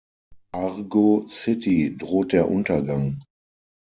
Argo 0.55 1.27
City 1.29 1.95
droht 1.95 2.31
der 2.33 2.49
Untergang. 2.49 3.21